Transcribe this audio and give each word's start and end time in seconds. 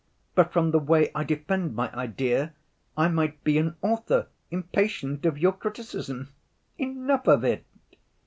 But 0.33 0.51
from 0.51 0.71
the 0.71 0.79
way 0.79 1.11
I 1.13 1.23
defend 1.23 1.75
my 1.75 1.93
idea 1.93 2.55
I 2.97 3.07
might 3.07 3.43
be 3.43 3.59
an 3.59 3.75
author 3.83 4.29
impatient 4.49 5.27
of 5.27 5.37
your 5.37 5.51
criticism. 5.51 6.29
Enough 6.79 7.27
of 7.27 7.43
it." 7.43 7.65